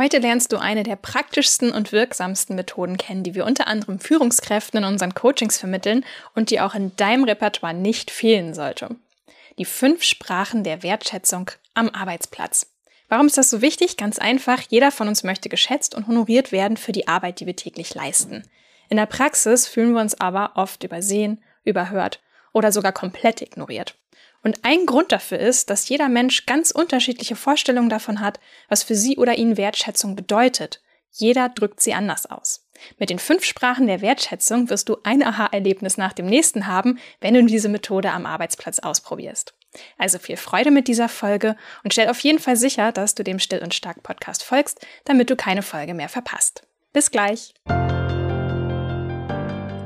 [0.00, 4.78] Heute lernst du eine der praktischsten und wirksamsten Methoden kennen, die wir unter anderem Führungskräften
[4.78, 8.96] in unseren Coachings vermitteln und die auch in deinem Repertoire nicht fehlen sollte.
[9.58, 12.72] Die fünf Sprachen der Wertschätzung am Arbeitsplatz.
[13.10, 13.98] Warum ist das so wichtig?
[13.98, 17.56] Ganz einfach, jeder von uns möchte geschätzt und honoriert werden für die Arbeit, die wir
[17.56, 18.44] täglich leisten.
[18.88, 22.22] In der Praxis fühlen wir uns aber oft übersehen, überhört
[22.54, 23.99] oder sogar komplett ignoriert.
[24.42, 28.94] Und ein Grund dafür ist, dass jeder Mensch ganz unterschiedliche Vorstellungen davon hat, was für
[28.94, 30.80] sie oder ihn Wertschätzung bedeutet.
[31.10, 32.66] Jeder drückt sie anders aus.
[32.98, 37.34] Mit den fünf Sprachen der Wertschätzung wirst du ein Aha-Erlebnis nach dem nächsten haben, wenn
[37.34, 39.52] du diese Methode am Arbeitsplatz ausprobierst.
[39.98, 43.38] Also viel Freude mit dieser Folge und stell auf jeden Fall sicher, dass du dem
[43.38, 46.62] Still und Stark Podcast folgst, damit du keine Folge mehr verpasst.
[46.92, 47.52] Bis gleich!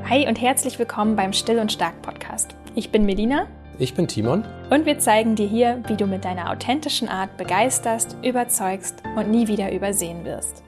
[0.07, 2.55] Hi und herzlich willkommen beim Still und Stark Podcast.
[2.75, 3.47] Ich bin Melina
[3.79, 4.43] ich bin Timon.
[4.69, 9.47] Und wir zeigen dir hier, wie du mit deiner authentischen Art begeisterst, überzeugst und nie
[9.47, 10.63] wieder übersehen wirst.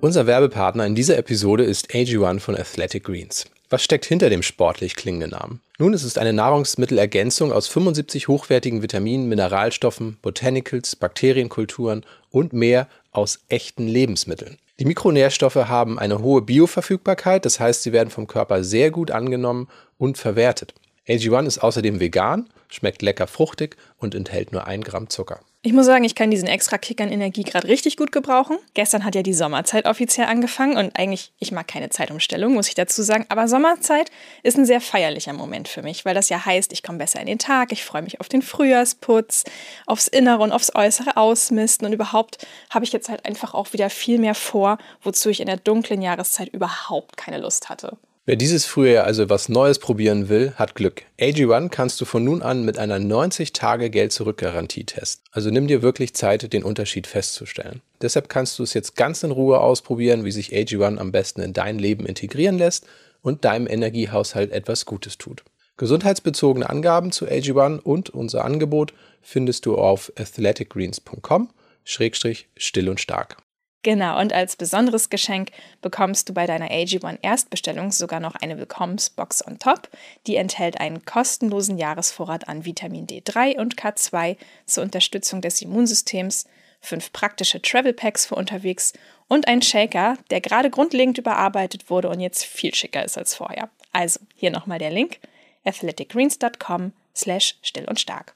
[0.00, 3.46] Unser Werbepartner in dieser Episode ist AG1 von Athletic Greens.
[3.70, 5.60] Was steckt hinter dem sportlich klingenden Namen?
[5.78, 13.40] Nun, es ist eine Nahrungsmittelergänzung aus 75 hochwertigen Vitaminen, Mineralstoffen, Botanicals, Bakterienkulturen und mehr aus
[13.48, 14.58] echten Lebensmitteln.
[14.78, 19.68] Die Mikronährstoffe haben eine hohe Bioverfügbarkeit, das heißt, sie werden vom Körper sehr gut angenommen
[19.98, 20.74] und verwertet.
[21.08, 25.40] AG1 ist außerdem vegan, schmeckt lecker fruchtig und enthält nur 1 Gramm Zucker.
[25.66, 28.58] Ich muss sagen, ich kann diesen extra Kick an Energie gerade richtig gut gebrauchen.
[28.74, 32.74] Gestern hat ja die Sommerzeit offiziell angefangen und eigentlich, ich mag keine Zeitumstellung, muss ich
[32.74, 34.10] dazu sagen, aber Sommerzeit
[34.42, 37.26] ist ein sehr feierlicher Moment für mich, weil das ja heißt, ich komme besser in
[37.26, 39.44] den Tag, ich freue mich auf den Frühjahrsputz,
[39.86, 43.88] aufs Innere und aufs Äußere ausmisten und überhaupt habe ich jetzt halt einfach auch wieder
[43.88, 47.96] viel mehr vor, wozu ich in der dunklen Jahreszeit überhaupt keine Lust hatte.
[48.26, 51.02] Wer dieses Frühjahr also was Neues probieren will, hat Glück.
[51.20, 55.22] AG1 kannst du von nun an mit einer 90-Tage-Geld-Zurück-Garantie testen.
[55.30, 57.82] Also nimm dir wirklich Zeit, den Unterschied festzustellen.
[58.00, 61.52] Deshalb kannst du es jetzt ganz in Ruhe ausprobieren, wie sich AG1 am besten in
[61.52, 62.86] dein Leben integrieren lässt
[63.20, 65.44] und deinem Energiehaushalt etwas Gutes tut.
[65.76, 73.36] Gesundheitsbezogene Angaben zu AG1 und unser Angebot findest du auf athleticgreens.com-still und stark.
[73.84, 75.50] Genau, und als besonderes Geschenk
[75.82, 79.90] bekommst du bei deiner AG1 Erstbestellung sogar noch eine Willkommensbox on top.
[80.26, 86.46] Die enthält einen kostenlosen Jahresvorrat an Vitamin D3 und K2 zur Unterstützung des Immunsystems,
[86.80, 88.94] fünf praktische Travel Packs für unterwegs
[89.28, 93.68] und ein Shaker, der gerade grundlegend überarbeitet wurde und jetzt viel schicker ist als vorher.
[93.92, 95.18] Also, hier nochmal der Link
[95.66, 98.34] athleticgreens.com slash still und stark.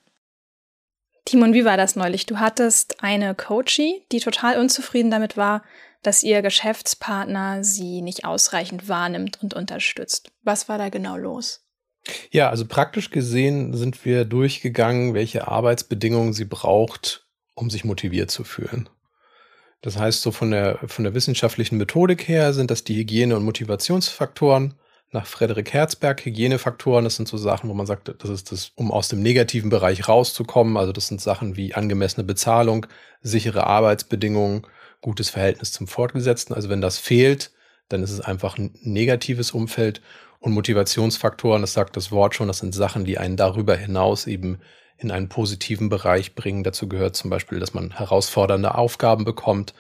[1.29, 2.25] Timon, wie war das neulich?
[2.25, 5.63] Du hattest eine Coachie, die total unzufrieden damit war,
[6.03, 10.33] dass ihr Geschäftspartner sie nicht ausreichend wahrnimmt und unterstützt.
[10.43, 11.67] Was war da genau los?
[12.31, 18.43] Ja, also praktisch gesehen sind wir durchgegangen, welche Arbeitsbedingungen sie braucht, um sich motiviert zu
[18.43, 18.89] fühlen.
[19.83, 23.45] Das heißt, so von der, von der wissenschaftlichen Methodik her sind das die Hygiene- und
[23.45, 24.77] Motivationsfaktoren
[25.11, 28.93] nach Frederik Herzberg, Hygienefaktoren, das sind so Sachen, wo man sagt, das ist das, um
[28.93, 30.77] aus dem negativen Bereich rauszukommen.
[30.77, 32.87] Also das sind Sachen wie angemessene Bezahlung,
[33.23, 34.67] sichere Arbeitsbedingungen,
[35.01, 36.55] gutes Verhältnis zum Fortgesetzten.
[36.55, 37.53] Also wenn das fehlt,
[37.89, 40.03] dann ist es einfach ein negatives Umfeld.
[40.41, 44.61] Und Motivationsfaktoren, das sagt das Wort schon, das sind Sachen, die einen darüber hinaus eben
[44.99, 46.65] in einen positiven Bereich bringen.
[46.65, 49.75] Dazu gehört zum Beispiel, dass man herausfordernde Aufgaben bekommt,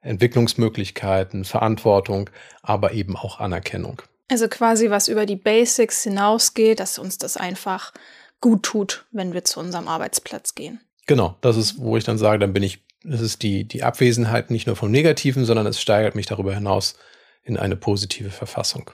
[0.00, 2.30] Entwicklungsmöglichkeiten, Verantwortung,
[2.62, 4.02] aber eben auch Anerkennung.
[4.30, 7.92] Also quasi was über die Basics hinausgeht, dass uns das einfach
[8.40, 10.80] gut tut, wenn wir zu unserem Arbeitsplatz gehen.
[11.06, 14.50] Genau, das ist, wo ich dann sage, dann bin ich, das ist die, die Abwesenheit
[14.50, 16.94] nicht nur vom Negativen, sondern es steigert mich darüber hinaus
[17.42, 18.92] in eine positive Verfassung.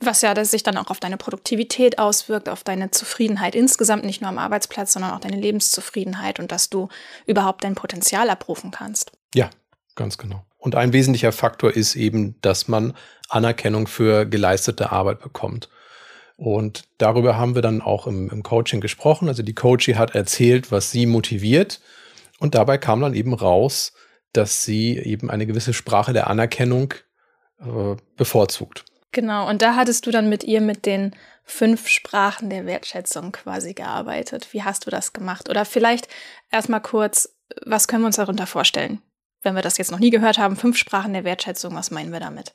[0.00, 4.20] Was ja das sich dann auch auf deine Produktivität auswirkt, auf deine Zufriedenheit insgesamt, nicht
[4.20, 6.88] nur am Arbeitsplatz, sondern auch deine Lebenszufriedenheit und dass du
[7.24, 9.12] überhaupt dein Potenzial abrufen kannst.
[9.32, 9.48] Ja,
[9.94, 10.44] ganz genau.
[10.62, 12.94] Und ein wesentlicher Faktor ist eben, dass man
[13.28, 15.68] Anerkennung für geleistete Arbeit bekommt.
[16.36, 19.26] Und darüber haben wir dann auch im, im Coaching gesprochen.
[19.26, 21.80] Also die Coachie hat erzählt, was sie motiviert.
[22.38, 23.92] Und dabei kam dann eben raus,
[24.32, 26.94] dass sie eben eine gewisse Sprache der Anerkennung
[27.58, 28.84] äh, bevorzugt.
[29.10, 33.74] Genau, und da hattest du dann mit ihr mit den fünf Sprachen der Wertschätzung quasi
[33.74, 34.52] gearbeitet.
[34.52, 35.50] Wie hast du das gemacht?
[35.50, 36.06] Oder vielleicht
[36.52, 37.34] erstmal kurz,
[37.66, 39.02] was können wir uns darunter vorstellen?
[39.42, 42.20] Wenn wir das jetzt noch nie gehört haben, fünf Sprachen der Wertschätzung, was meinen wir
[42.20, 42.54] damit?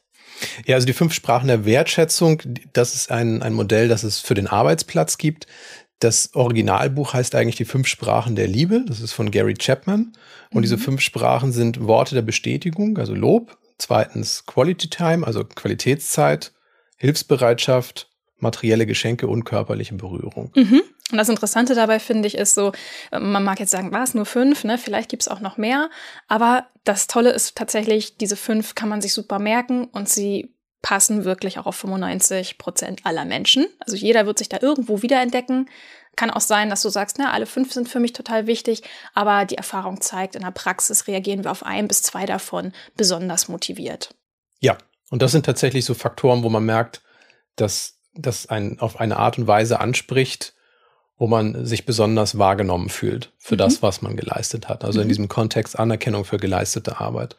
[0.66, 2.42] Ja, also die fünf Sprachen der Wertschätzung,
[2.74, 5.48] das ist ein, ein Modell, das es für den Arbeitsplatz gibt.
[6.00, 8.84] Das Originalbuch heißt eigentlich die fünf Sprachen der Liebe.
[8.88, 10.13] Das ist von Gary Chapman.
[10.51, 10.62] Und mhm.
[10.62, 13.57] diese fünf Sprachen sind Worte der Bestätigung, also Lob.
[13.80, 16.51] Zweitens Quality Time, also Qualitätszeit,
[16.98, 18.06] Hilfsbereitschaft,
[18.39, 20.51] materielle Geschenke und körperliche Berührung.
[20.56, 20.84] Mhm.
[21.12, 22.72] Und das Interessante dabei finde ich ist so,
[23.12, 24.78] man mag jetzt sagen, war es nur fünf, ne?
[24.78, 25.89] Vielleicht gibt es auch noch mehr.
[26.28, 31.25] Aber das Tolle ist tatsächlich, diese fünf kann man sich super merken und sie passen
[31.25, 33.68] wirklich auch auf 95 Prozent aller Menschen.
[33.80, 35.69] Also jeder wird sich da irgendwo wiederentdecken.
[36.16, 38.83] Kann auch sein, dass du sagst, na, alle fünf sind für mich total wichtig,
[39.13, 43.48] aber die Erfahrung zeigt, in der Praxis reagieren wir auf ein bis zwei davon besonders
[43.48, 44.16] motiviert.
[44.60, 44.78] Ja,
[45.10, 47.01] und das sind tatsächlich so Faktoren, wo man merkt,
[47.56, 50.54] dass das einen auf eine Art und Weise anspricht,
[51.18, 53.60] wo man sich besonders wahrgenommen fühlt für mhm.
[53.60, 54.84] das, was man geleistet hat.
[54.84, 55.04] Also mhm.
[55.04, 57.36] in diesem Kontext Anerkennung für geleistete Arbeit.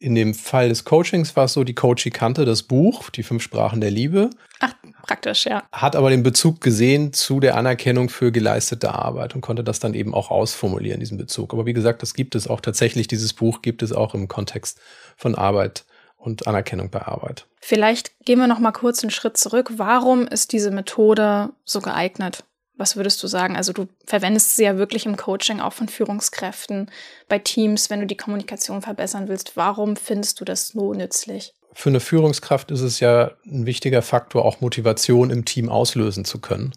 [0.00, 3.42] In dem Fall des Coachings war es so, die Coachie kannte das Buch, die fünf
[3.42, 4.30] Sprachen der Liebe.
[4.60, 4.72] Ach,
[5.02, 5.64] praktisch, ja.
[5.72, 9.94] Hat aber den Bezug gesehen zu der Anerkennung für geleistete Arbeit und konnte das dann
[9.94, 11.52] eben auch ausformulieren, diesen Bezug.
[11.52, 14.78] Aber wie gesagt, das gibt es auch tatsächlich, dieses Buch gibt es auch im Kontext
[15.16, 15.84] von Arbeit
[16.18, 17.46] und Anerkennung bei Arbeit.
[17.60, 19.72] Vielleicht gehen wir noch mal kurz einen Schritt zurück.
[19.76, 22.44] Warum ist diese Methode so geeignet?
[22.76, 23.56] Was würdest du sagen?
[23.56, 26.90] Also du verwendest sie ja wirklich im Coaching auch von Führungskräften,
[27.28, 29.56] bei Teams, wenn du die Kommunikation verbessern willst.
[29.56, 31.54] Warum findest du das so nützlich?
[31.72, 36.40] Für eine Führungskraft ist es ja ein wichtiger Faktor, auch Motivation im Team auslösen zu
[36.40, 36.72] können.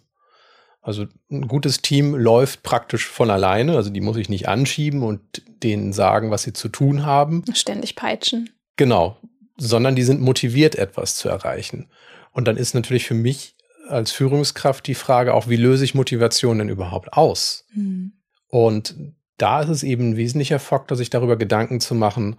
[0.80, 5.42] Also ein gutes Team läuft praktisch von alleine, also die muss ich nicht anschieben und
[5.62, 7.44] denen sagen, was sie zu tun haben.
[7.54, 8.50] Ständig peitschen.
[8.76, 9.16] Genau,
[9.62, 11.88] sondern die sind motiviert, etwas zu erreichen.
[12.32, 13.54] Und dann ist natürlich für mich
[13.88, 17.64] als Führungskraft die Frage auch, wie löse ich Motivation denn überhaupt aus?
[17.74, 18.12] Mhm.
[18.48, 18.96] Und
[19.38, 22.36] da ist es eben ein wesentlicher Faktor, sich darüber Gedanken zu machen,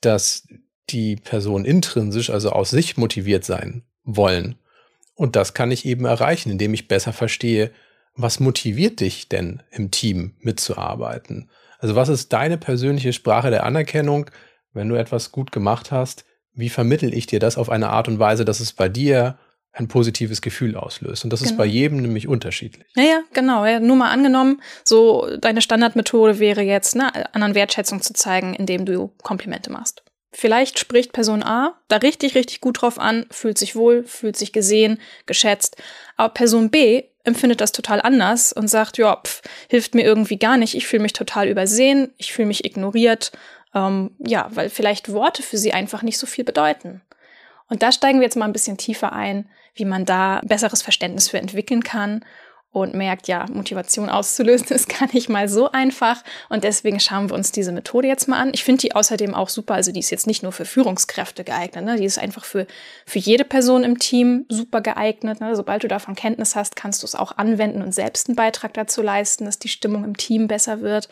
[0.00, 0.46] dass
[0.90, 4.56] die Person intrinsisch, also aus sich motiviert sein wollen.
[5.14, 7.70] Und das kann ich eben erreichen, indem ich besser verstehe,
[8.14, 11.50] was motiviert dich denn im Team mitzuarbeiten?
[11.78, 14.30] Also was ist deine persönliche Sprache der Anerkennung,
[14.72, 16.24] wenn du etwas gut gemacht hast?
[16.58, 19.38] Wie vermittel ich dir das auf eine Art und Weise, dass es bei dir
[19.72, 21.22] ein positives Gefühl auslöst.
[21.22, 21.52] Und das genau.
[21.52, 22.86] ist bei jedem nämlich unterschiedlich.
[22.96, 23.64] Ja, ja, genau.
[23.64, 28.86] Ja, nur mal angenommen, so deine Standardmethode wäre jetzt, ne, anderen Wertschätzung zu zeigen, indem
[28.86, 30.02] du Komplimente machst.
[30.32, 34.52] Vielleicht spricht Person A da richtig, richtig gut drauf an, fühlt sich wohl, fühlt sich
[34.52, 35.76] gesehen, geschätzt.
[36.16, 40.56] Aber Person B empfindet das total anders und sagt, ja, pf, hilft mir irgendwie gar
[40.56, 43.32] nicht, ich fühle mich total übersehen, ich fühle mich ignoriert.
[43.74, 47.02] Ähm, ja, weil vielleicht Worte für sie einfach nicht so viel bedeuten.
[47.68, 51.28] Und da steigen wir jetzt mal ein bisschen tiefer ein, wie man da besseres Verständnis
[51.28, 52.24] für entwickeln kann
[52.70, 56.22] und merkt, ja, Motivation auszulösen ist gar nicht mal so einfach.
[56.48, 58.50] Und deswegen schauen wir uns diese Methode jetzt mal an.
[58.52, 59.74] Ich finde die außerdem auch super.
[59.74, 61.96] Also die ist jetzt nicht nur für Führungskräfte geeignet, ne?
[61.96, 62.66] die ist einfach für,
[63.06, 65.40] für jede Person im Team super geeignet.
[65.40, 65.56] Ne?
[65.56, 69.02] Sobald du davon Kenntnis hast, kannst du es auch anwenden und selbst einen Beitrag dazu
[69.02, 71.08] leisten, dass die Stimmung im Team besser wird.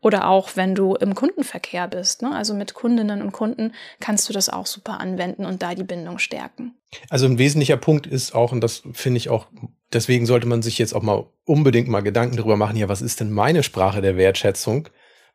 [0.00, 2.34] Oder auch wenn du im Kundenverkehr bist, ne?
[2.34, 6.18] also mit Kundinnen und Kunden, kannst du das auch super anwenden und da die Bindung
[6.18, 6.74] stärken.
[7.10, 9.46] Also ein wesentlicher Punkt ist auch, und das finde ich auch,
[9.92, 13.20] deswegen sollte man sich jetzt auch mal unbedingt mal Gedanken darüber machen, ja, was ist
[13.20, 14.88] denn meine Sprache der Wertschätzung?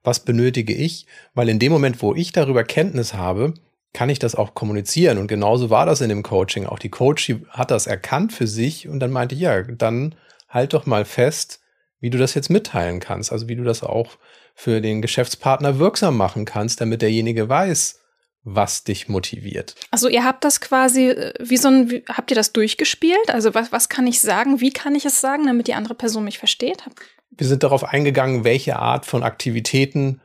[0.03, 1.05] Was benötige ich?
[1.33, 3.53] Weil in dem Moment, wo ich darüber Kenntnis habe,
[3.93, 5.17] kann ich das auch kommunizieren.
[5.17, 6.65] Und genauso war das in dem Coaching.
[6.65, 10.15] Auch die Coach hat das erkannt für sich und dann meinte, ja, dann
[10.49, 11.59] halt doch mal fest,
[11.99, 13.31] wie du das jetzt mitteilen kannst.
[13.31, 14.17] Also wie du das auch
[14.55, 17.99] für den Geschäftspartner wirksam machen kannst, damit derjenige weiß,
[18.43, 19.75] was dich motiviert.
[19.91, 23.29] Also ihr habt das quasi, äh, wie so ein, wie, habt ihr das durchgespielt?
[23.29, 24.61] Also was, was kann ich sagen?
[24.61, 26.83] Wie kann ich es sagen, damit die andere Person mich versteht?
[27.29, 30.21] Wir sind darauf eingegangen, welche Art von Aktivitäten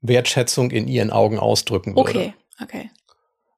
[0.00, 2.10] Wertschätzung in ihren Augen ausdrücken würde.
[2.10, 2.90] Okay, okay.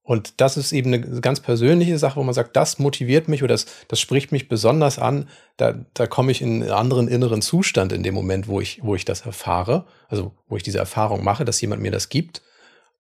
[0.07, 3.55] Und das ist eben eine ganz persönliche Sache, wo man sagt, das motiviert mich oder
[3.55, 5.31] das, das spricht mich besonders an.
[5.57, 8.95] Da, da komme ich in einen anderen inneren Zustand in dem Moment, wo ich, wo
[8.95, 12.43] ich das erfahre, also wo ich diese Erfahrung mache, dass jemand mir das gibt.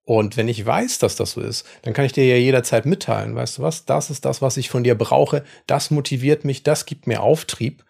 [0.06, 3.34] Und wenn ich weiß, dass das so ist, dann kann ich dir ja jederzeit mitteilen,
[3.34, 6.87] weißt du was, das ist das, was ich von dir brauche, das motiviert mich, das
[6.87, 7.84] gibt mir Auftrieb.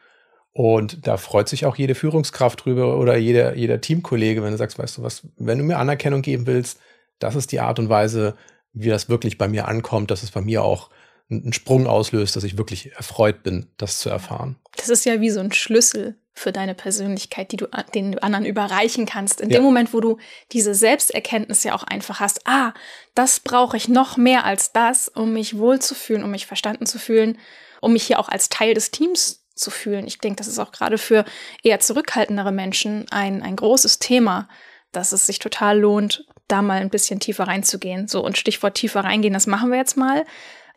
[0.52, 4.78] Und da freut sich auch jede Führungskraft drüber oder jeder, jeder Teamkollege, wenn du sagst,
[4.78, 6.78] weißt du was, wenn du mir Anerkennung geben willst,
[7.18, 8.34] das ist die Art und Weise,
[8.74, 10.90] wie das wirklich bei mir ankommt, dass es bei mir auch
[11.30, 14.56] einen Sprung auslöst, dass ich wirklich erfreut bin, das zu erfahren.
[14.76, 19.06] Das ist ja wie so ein Schlüssel für deine Persönlichkeit, die du den anderen überreichen
[19.06, 19.40] kannst.
[19.40, 19.58] In ja.
[19.58, 20.18] dem Moment, wo du
[20.52, 22.74] diese Selbsterkenntnis ja auch einfach hast, ah,
[23.14, 27.38] das brauche ich noch mehr als das, um mich wohlzufühlen, um mich verstanden zu fühlen,
[27.80, 30.08] um mich hier auch als Teil des Teams zu fühlen.
[30.08, 31.24] Ich denke, das ist auch gerade für
[31.62, 34.48] eher zurückhaltendere Menschen ein, ein großes Thema,
[34.90, 38.08] dass es sich total lohnt, da mal ein bisschen tiefer reinzugehen.
[38.08, 40.24] So, und Stichwort tiefer reingehen, das machen wir jetzt mal.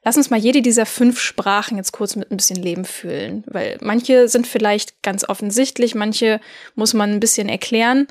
[0.03, 3.77] Lass uns mal jede dieser fünf Sprachen jetzt kurz mit ein bisschen Leben füllen, weil
[3.81, 6.39] manche sind vielleicht ganz offensichtlich, manche
[6.75, 8.07] muss man ein bisschen erklären.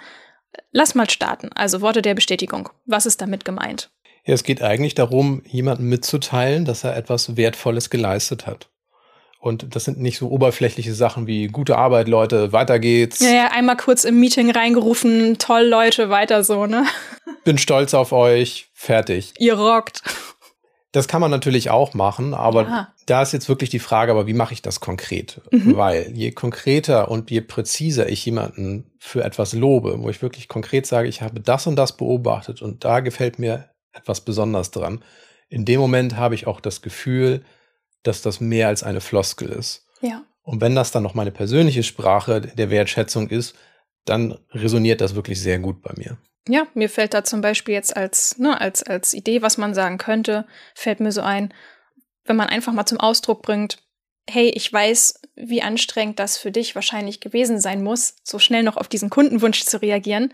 [0.72, 1.50] Lass mal starten.
[1.54, 2.68] Also Worte der Bestätigung.
[2.84, 3.90] Was ist damit gemeint?
[4.26, 8.68] Ja, es geht eigentlich darum, jemandem mitzuteilen, dass er etwas Wertvolles geleistet hat.
[9.38, 13.20] Und das sind nicht so oberflächliche Sachen wie gute Arbeit, Leute, weiter geht's.
[13.20, 16.84] Ja, ja, einmal kurz im Meeting reingerufen, toll, Leute, weiter so, ne?
[17.44, 19.34] Bin stolz auf euch, fertig.
[19.38, 20.02] Ihr rockt.
[20.92, 22.88] Das kann man natürlich auch machen, aber ja.
[23.04, 25.42] da ist jetzt wirklich die Frage, aber wie mache ich das konkret?
[25.50, 25.76] Mhm.
[25.76, 30.86] Weil je konkreter und je präziser ich jemanden für etwas lobe, wo ich wirklich konkret
[30.86, 35.04] sage, ich habe das und das beobachtet und da gefällt mir etwas besonders dran,
[35.48, 37.44] in dem Moment habe ich auch das Gefühl,
[38.06, 39.86] dass das mehr als eine Floskel ist.
[40.00, 40.24] Ja.
[40.42, 43.54] Und wenn das dann noch meine persönliche Sprache der Wertschätzung ist,
[44.04, 46.16] dann resoniert das wirklich sehr gut bei mir.
[46.48, 49.98] Ja, mir fällt da zum Beispiel jetzt als, ne, als, als Idee, was man sagen
[49.98, 51.52] könnte, fällt mir so ein,
[52.24, 53.78] wenn man einfach mal zum Ausdruck bringt,
[54.28, 58.76] hey, ich weiß, wie anstrengend das für dich wahrscheinlich gewesen sein muss, so schnell noch
[58.76, 60.32] auf diesen Kundenwunsch zu reagieren.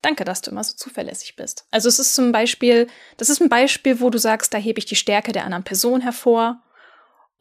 [0.00, 1.66] Danke, dass du immer so zuverlässig bist.
[1.70, 4.86] Also es ist zum Beispiel, das ist ein Beispiel, wo du sagst, da hebe ich
[4.86, 6.60] die Stärke der anderen Person hervor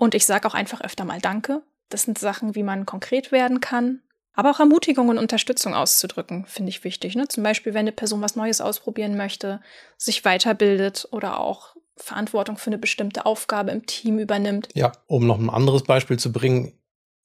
[0.01, 1.62] und ich sage auch einfach öfter mal Danke.
[1.89, 4.01] Das sind Sachen, wie man konkret werden kann.
[4.34, 7.13] Aber auch Ermutigung und Unterstützung auszudrücken, finde ich wichtig.
[7.13, 7.27] Ne?
[7.27, 9.62] Zum Beispiel, wenn eine Person was Neues ausprobieren möchte,
[10.00, 14.70] sich weiterbildet oder auch Verantwortung für eine bestimmte Aufgabe im Team übernimmt.
[14.74, 16.74] Ja, um noch ein anderes Beispiel zu bringen,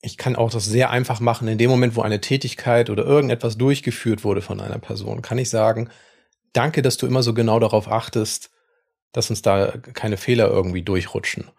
[0.02, 1.48] ich kann auch das sehr einfach machen.
[1.48, 5.48] In dem Moment, wo eine Tätigkeit oder irgendetwas durchgeführt wurde von einer Person, kann ich
[5.48, 5.88] sagen,
[6.52, 8.50] danke, dass du immer so genau darauf achtest,
[9.12, 11.50] dass uns da keine Fehler irgendwie durchrutschen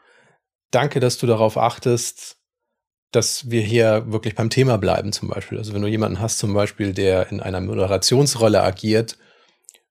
[0.71, 2.37] danke, dass du darauf achtest,
[3.11, 5.57] dass wir hier wirklich beim Thema bleiben, zum Beispiel.
[5.57, 9.17] Also wenn du jemanden hast, zum Beispiel, der in einer Moderationsrolle agiert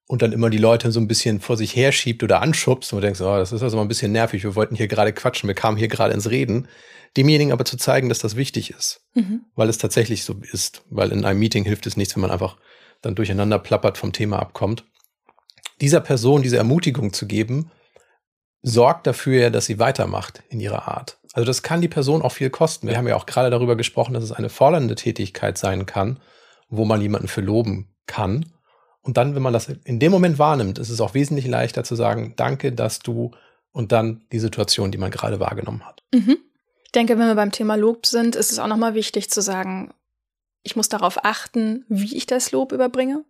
[0.07, 3.07] und dann immer die Leute so ein bisschen vor sich herschiebt oder anschubst und du
[3.07, 5.55] denkst, oh, das ist also mal ein bisschen nervig, wir wollten hier gerade quatschen, wir
[5.55, 6.69] kamen hier gerade ins Reden.
[7.17, 9.47] Demjenigen aber zu zeigen, dass das wichtig ist, mhm.
[9.55, 12.59] weil es tatsächlich so ist, weil in einem Meeting hilft es nichts, wenn man einfach
[13.01, 14.85] dann durcheinander plappert, vom Thema abkommt.
[15.81, 17.71] Dieser Person diese Ermutigung zu geben,
[18.69, 21.19] sorgt dafür, dass sie weitermacht in ihrer Art.
[21.35, 22.89] Also das kann die Person auch viel kosten.
[22.89, 26.19] Wir haben ja auch gerade darüber gesprochen, dass es eine fordernde Tätigkeit sein kann,
[26.69, 28.47] wo man jemanden für loben kann.
[29.03, 31.95] Und dann, wenn man das in dem Moment wahrnimmt, ist es auch wesentlich leichter zu
[31.95, 33.31] sagen, danke, dass du
[33.71, 36.03] und dann die Situation, die man gerade wahrgenommen hat.
[36.13, 36.39] Mhm.
[36.87, 39.95] Ich denke, wenn wir beim Thema Lob sind, ist es auch nochmal wichtig zu sagen,
[40.65, 43.25] ich muss darauf achten, wie ich das Lob überbringe.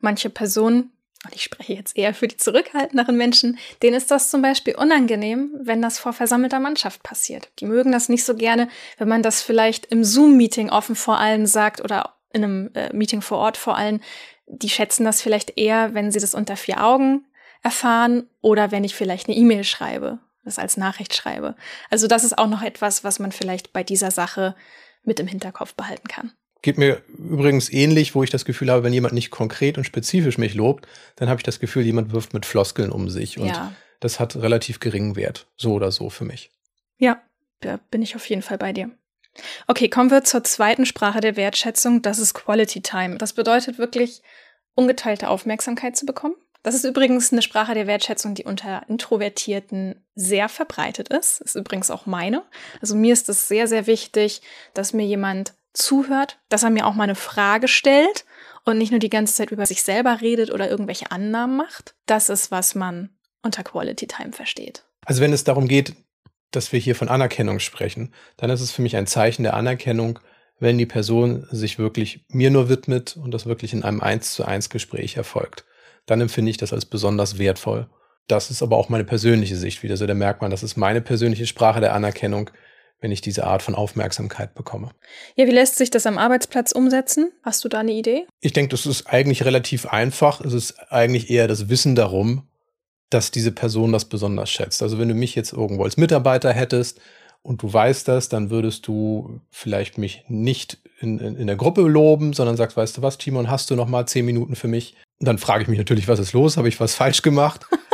[0.00, 0.92] Manche Personen
[1.24, 5.50] und ich spreche jetzt eher für die zurückhaltenderen Menschen, denen ist das zum Beispiel unangenehm,
[5.60, 7.50] wenn das vor versammelter Mannschaft passiert.
[7.58, 11.46] Die mögen das nicht so gerne, wenn man das vielleicht im Zoom-Meeting offen vor allen
[11.46, 14.00] sagt oder in einem äh, Meeting vor Ort vor allen.
[14.46, 17.26] Die schätzen das vielleicht eher, wenn sie das unter vier Augen
[17.62, 21.56] erfahren oder wenn ich vielleicht eine E-Mail schreibe, das als Nachricht schreibe.
[21.90, 24.54] Also das ist auch noch etwas, was man vielleicht bei dieser Sache
[25.02, 26.32] mit im Hinterkopf behalten kann.
[26.60, 30.38] Geht mir übrigens ähnlich, wo ich das Gefühl habe, wenn jemand nicht konkret und spezifisch
[30.38, 33.38] mich lobt, dann habe ich das Gefühl, jemand wirft mit Floskeln um sich.
[33.38, 33.72] Und ja.
[34.00, 36.50] das hat relativ geringen Wert, so oder so für mich.
[36.98, 37.22] Ja,
[37.60, 38.90] da bin ich auf jeden Fall bei dir.
[39.68, 42.02] Okay, kommen wir zur zweiten Sprache der Wertschätzung.
[42.02, 43.18] Das ist Quality Time.
[43.18, 44.22] Das bedeutet wirklich,
[44.74, 46.34] ungeteilte Aufmerksamkeit zu bekommen.
[46.62, 51.40] Das ist übrigens eine Sprache der Wertschätzung, die unter Introvertierten sehr verbreitet ist.
[51.40, 52.42] Ist übrigens auch meine.
[52.80, 54.42] Also mir ist es sehr, sehr wichtig,
[54.74, 58.24] dass mir jemand zuhört, dass er mir auch mal eine Frage stellt
[58.64, 61.94] und nicht nur die ganze Zeit über sich selber redet oder irgendwelche Annahmen macht.
[62.06, 63.10] Das ist, was man
[63.42, 64.84] unter Quality Time versteht.
[65.04, 65.94] Also wenn es darum geht,
[66.50, 70.18] dass wir hier von Anerkennung sprechen, dann ist es für mich ein Zeichen der Anerkennung,
[70.60, 74.44] wenn die Person sich wirklich mir nur widmet und das wirklich in einem eins zu
[74.44, 75.64] eins Gespräch erfolgt.
[76.06, 77.88] Dann empfinde ich das als besonders wertvoll.
[78.26, 80.06] Das ist aber auch meine persönliche Sicht wieder so.
[80.06, 82.50] Da merkt man, das ist meine persönliche Sprache der Anerkennung
[83.00, 84.90] wenn ich diese Art von Aufmerksamkeit bekomme.
[85.36, 87.30] Ja, wie lässt sich das am Arbeitsplatz umsetzen?
[87.42, 88.26] Hast du da eine Idee?
[88.40, 90.40] Ich denke, das ist eigentlich relativ einfach.
[90.40, 92.42] Es ist eigentlich eher das Wissen darum,
[93.10, 94.82] dass diese Person das besonders schätzt.
[94.82, 97.00] Also wenn du mich jetzt irgendwo als Mitarbeiter hättest
[97.42, 101.82] und du weißt das, dann würdest du vielleicht mich nicht in, in, in der Gruppe
[101.82, 104.96] loben, sondern sagst, weißt du was, Timon, hast du noch mal zehn Minuten für mich?
[105.20, 106.56] Und dann frage ich mich natürlich, was ist los?
[106.56, 107.64] Habe ich was falsch gemacht?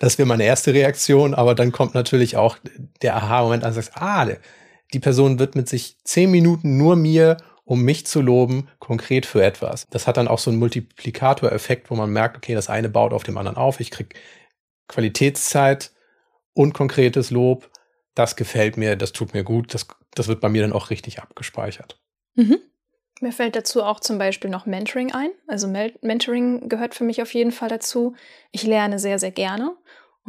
[0.00, 2.56] Das wäre meine erste Reaktion, aber dann kommt natürlich auch
[3.02, 4.26] der Aha-Moment an, sagst, ah,
[4.94, 9.44] die Person wird mit sich zehn Minuten nur mir, um mich zu loben, konkret für
[9.44, 9.86] etwas.
[9.90, 13.24] Das hat dann auch so einen Multiplikatoreffekt, wo man merkt, okay, das eine baut auf
[13.24, 13.78] dem anderen auf.
[13.78, 14.18] Ich krieg
[14.88, 15.92] Qualitätszeit
[16.54, 17.70] und konkretes Lob.
[18.14, 19.74] Das gefällt mir, das tut mir gut.
[19.74, 22.00] Das, das wird bei mir dann auch richtig abgespeichert.
[22.34, 22.58] Mhm.
[23.20, 25.30] Mir fällt dazu auch zum Beispiel noch Mentoring ein.
[25.46, 28.14] Also Mentoring gehört für mich auf jeden Fall dazu.
[28.50, 29.76] Ich lerne sehr, sehr gerne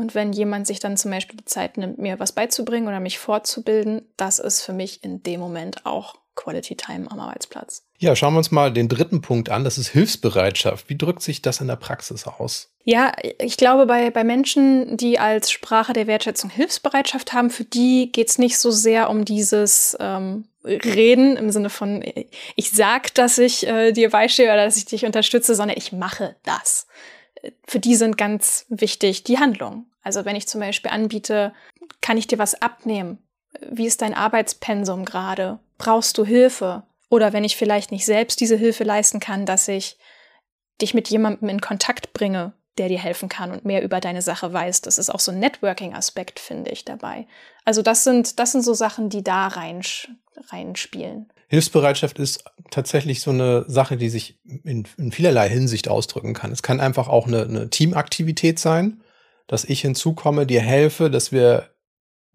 [0.01, 3.19] Und wenn jemand sich dann zum Beispiel die Zeit nimmt, mir was beizubringen oder mich
[3.19, 7.83] fortzubilden, das ist für mich in dem Moment auch Quality Time am Arbeitsplatz.
[7.99, 9.63] Ja, schauen wir uns mal den dritten Punkt an.
[9.63, 10.89] Das ist Hilfsbereitschaft.
[10.89, 12.73] Wie drückt sich das in der Praxis aus?
[12.83, 18.11] Ja, ich glaube, bei, bei Menschen, die als Sprache der Wertschätzung Hilfsbereitschaft haben, für die
[18.11, 22.03] geht es nicht so sehr um dieses ähm, Reden im Sinne von,
[22.55, 26.35] ich sag, dass ich äh, dir beistehe oder dass ich dich unterstütze, sondern ich mache
[26.43, 26.87] das.
[27.67, 29.90] Für die sind ganz wichtig die Handlungen.
[30.01, 31.53] Also wenn ich zum Beispiel anbiete,
[32.01, 33.19] kann ich dir was abnehmen?
[33.69, 35.59] Wie ist dein Arbeitspensum gerade?
[35.77, 36.83] Brauchst du Hilfe?
[37.09, 39.97] Oder wenn ich vielleicht nicht selbst diese Hilfe leisten kann, dass ich
[40.81, 44.53] dich mit jemandem in Kontakt bringe, der dir helfen kann und mehr über deine Sache
[44.53, 44.81] weiß.
[44.81, 47.27] Das ist auch so ein Networking-Aspekt, finde ich, dabei.
[47.65, 49.81] Also das sind, das sind so Sachen, die da rein,
[50.49, 51.31] reinspielen.
[51.49, 56.51] Hilfsbereitschaft ist tatsächlich so eine Sache, die sich in, in vielerlei Hinsicht ausdrücken kann.
[56.51, 59.03] Es kann einfach auch eine, eine Teamaktivität sein,
[59.47, 61.69] dass ich hinzukomme, dir helfe, dass wir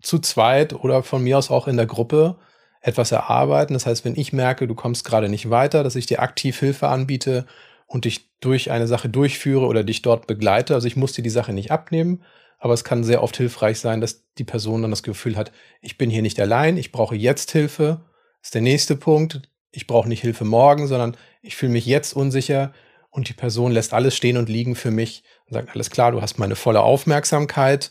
[0.02, 2.36] zu zweit oder von mir aus auch in der Gruppe
[2.80, 3.74] etwas erarbeiten.
[3.74, 6.88] Das heißt, wenn ich merke, du kommst gerade nicht weiter, dass ich dir aktiv Hilfe
[6.88, 7.46] anbiete
[7.86, 10.74] und dich durch eine Sache durchführe oder dich dort begleite.
[10.74, 12.22] Also ich muss dir die Sache nicht abnehmen,
[12.58, 15.98] aber es kann sehr oft hilfreich sein, dass die Person dann das Gefühl hat, ich
[15.98, 18.00] bin hier nicht allein, ich brauche jetzt Hilfe.
[18.40, 19.42] Das ist der nächste Punkt.
[19.72, 22.72] Ich brauche nicht Hilfe morgen, sondern ich fühle mich jetzt unsicher
[23.10, 26.22] und die Person lässt alles stehen und liegen für mich und sagt, alles klar, du
[26.22, 27.90] hast meine volle Aufmerksamkeit.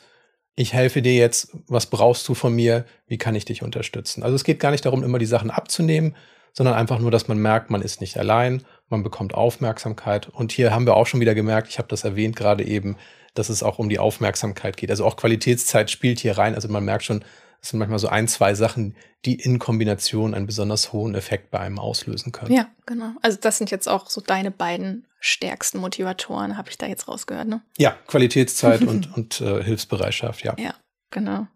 [0.56, 1.56] Ich helfe dir jetzt.
[1.68, 2.86] Was brauchst du von mir?
[3.08, 4.24] Wie kann ich dich unterstützen?
[4.24, 6.16] Also es geht gar nicht darum, immer die Sachen abzunehmen,
[6.54, 10.30] sondern einfach nur, dass man merkt, man ist nicht allein man bekommt Aufmerksamkeit.
[10.30, 12.98] Und hier haben wir auch schon wieder gemerkt, ich habe das erwähnt gerade eben,
[13.34, 14.90] dass es auch um die Aufmerksamkeit geht.
[14.90, 16.56] Also auch Qualitätszeit spielt hier rein.
[16.56, 17.24] Also man merkt schon,
[17.66, 18.96] es sind manchmal so ein, zwei Sachen,
[19.26, 22.54] die in Kombination einen besonders hohen Effekt bei einem auslösen können.
[22.54, 23.14] Ja, genau.
[23.24, 27.48] Also das sind jetzt auch so deine beiden stärksten Motivatoren, habe ich da jetzt rausgehört,
[27.48, 27.64] ne?
[27.78, 30.54] Ja, Qualitätszeit und, und äh, Hilfsbereitschaft, ja.
[30.60, 30.76] Ja,
[31.10, 31.48] genau.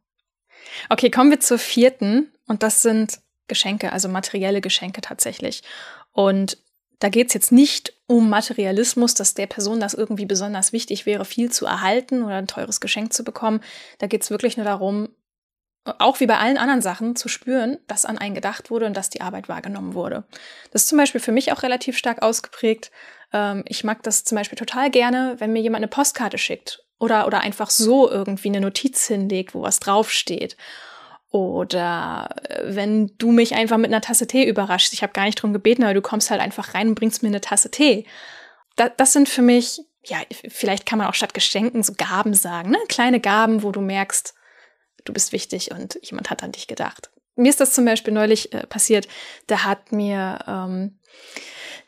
[0.90, 5.62] Okay, kommen wir zur vierten und das sind Geschenke, also materielle Geschenke tatsächlich.
[6.12, 6.58] Und
[6.98, 11.24] da geht es jetzt nicht um Materialismus, dass der Person das irgendwie besonders wichtig wäre,
[11.24, 13.62] viel zu erhalten oder ein teures Geschenk zu bekommen.
[14.00, 15.10] Da geht es wirklich nur darum,
[16.00, 19.10] auch wie bei allen anderen Sachen, zu spüren, dass an einen gedacht wurde und dass
[19.10, 20.24] die Arbeit wahrgenommen wurde.
[20.72, 22.92] Das ist zum Beispiel für mich auch relativ stark ausgeprägt.
[23.34, 27.26] Ähm, ich mag das zum Beispiel total gerne, wenn mir jemand eine Postkarte schickt oder,
[27.26, 30.58] oder einfach so irgendwie eine Notiz hinlegt, wo was draufsteht.
[31.32, 34.94] Oder äh, wenn du mich einfach mit einer Tasse Tee überraschst.
[34.94, 37.30] Ich habe gar nicht drum gebeten, aber du kommst halt einfach rein und bringst mir
[37.30, 38.06] eine Tasse Tee.
[38.76, 42.72] Da, das sind für mich, ja, vielleicht kann man auch statt Geschenken so Gaben sagen,
[42.72, 42.78] ne?
[42.88, 44.34] Kleine Gaben, wo du merkst,
[45.06, 47.10] du bist wichtig und jemand hat an dich gedacht.
[47.36, 49.08] Mir ist das zum Beispiel neulich äh, passiert.
[49.48, 51.00] Da hat mir ähm,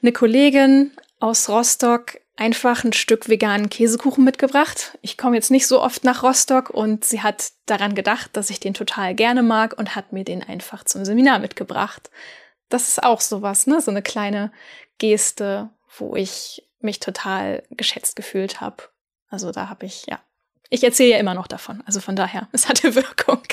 [0.01, 4.97] eine Kollegin aus Rostock einfach ein Stück veganen Käsekuchen mitgebracht.
[5.01, 8.59] Ich komme jetzt nicht so oft nach Rostock und sie hat daran gedacht, dass ich
[8.59, 12.09] den total gerne mag und hat mir den einfach zum Seminar mitgebracht.
[12.69, 13.81] Das ist auch sowas, ne?
[13.81, 14.51] So eine kleine
[14.97, 18.83] Geste, wo ich mich total geschätzt gefühlt habe.
[19.29, 20.19] Also da habe ich, ja.
[20.71, 21.83] Ich erzähle ja immer noch davon.
[21.85, 23.43] Also von daher, es hatte Wirkung.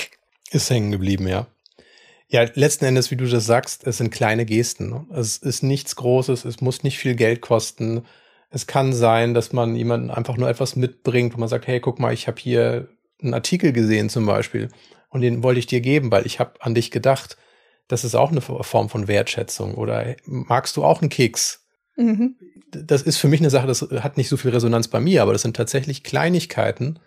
[0.51, 1.45] Ist hängen geblieben, ja.
[2.29, 4.89] Ja, letzten Endes, wie du das sagst, es sind kleine Gesten.
[4.89, 5.05] Ne?
[5.11, 8.05] Es ist nichts Großes, es muss nicht viel Geld kosten.
[8.49, 11.99] Es kann sein, dass man jemanden einfach nur etwas mitbringt, wo man sagt, hey, guck
[11.99, 12.87] mal, ich habe hier
[13.21, 14.69] einen Artikel gesehen zum Beispiel
[15.09, 17.37] und den wollte ich dir geben, weil ich habe an dich gedacht.
[17.87, 19.73] Das ist auch eine Form von Wertschätzung.
[19.73, 21.65] Oder magst du auch einen Keks?
[21.95, 22.35] Mhm.
[22.71, 25.33] Das ist für mich eine Sache, das hat nicht so viel Resonanz bei mir, aber
[25.33, 26.99] das sind tatsächlich Kleinigkeiten,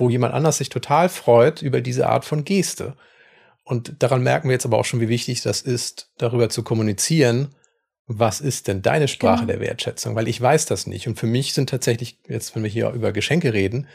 [0.00, 2.96] wo jemand anders sich total freut über diese Art von Geste.
[3.64, 7.54] Und daran merken wir jetzt aber auch schon, wie wichtig das ist, darüber zu kommunizieren,
[8.06, 9.52] was ist denn deine Sprache genau.
[9.52, 10.16] der Wertschätzung?
[10.16, 11.06] Weil ich weiß das nicht.
[11.06, 13.86] Und für mich sind tatsächlich, jetzt wenn wir hier über Geschenke reden,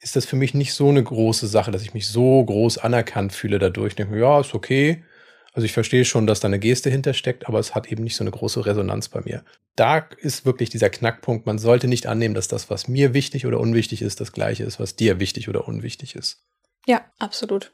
[0.00, 3.32] ist das für mich nicht so eine große Sache, dass ich mich so groß anerkannt
[3.32, 3.92] fühle dadurch.
[3.92, 5.02] Ich denke, ja, ist okay.
[5.52, 8.24] Also ich verstehe schon, dass da eine Geste hintersteckt, aber es hat eben nicht so
[8.24, 9.44] eine große Resonanz bei mir.
[9.76, 11.46] Da ist wirklich dieser Knackpunkt.
[11.46, 14.80] Man sollte nicht annehmen, dass das, was mir wichtig oder unwichtig ist, das gleiche ist,
[14.80, 16.42] was dir wichtig oder unwichtig ist.
[16.86, 17.72] Ja, absolut.